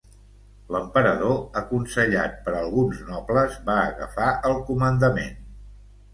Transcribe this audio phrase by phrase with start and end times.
[0.75, 5.39] L'emperador, aconsellat per alguns nobles, va agafar el comandament.